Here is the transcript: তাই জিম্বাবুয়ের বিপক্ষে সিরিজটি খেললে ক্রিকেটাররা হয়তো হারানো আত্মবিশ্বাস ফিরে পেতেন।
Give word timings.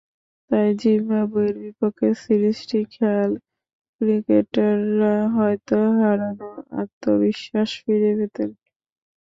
তাই 0.51 0.69
জিম্বাবুয়ের 0.79 1.55
বিপক্ষে 1.63 2.09
সিরিজটি 2.21 2.79
খেললে 2.93 3.39
ক্রিকেটাররা 4.01 5.15
হয়তো 5.35 5.77
হারানো 5.97 6.49
আত্মবিশ্বাস 6.81 7.69
ফিরে 7.81 8.11
পেতেন। 8.17 8.49